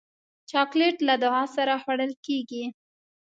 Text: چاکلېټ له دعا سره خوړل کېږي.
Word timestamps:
چاکلېټ 0.49 0.97
له 1.07 1.15
دعا 1.23 1.43
سره 1.55 1.73
خوړل 1.83 2.11
کېږي. 2.25 2.63